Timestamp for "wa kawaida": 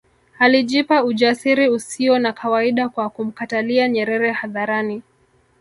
2.13-2.89